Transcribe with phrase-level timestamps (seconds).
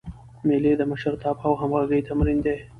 [0.47, 2.57] مېلې د مشرتابه او همږغۍ تمرین دئ.